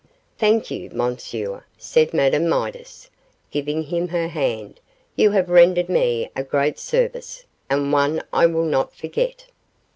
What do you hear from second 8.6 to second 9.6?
not forget.